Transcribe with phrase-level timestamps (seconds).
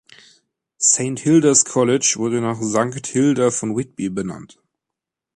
[0.79, 4.57] Saint Hilda's College wurde nach Sankt Hilda von Whitby benannt.